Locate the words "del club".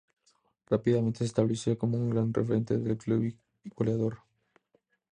2.75-3.37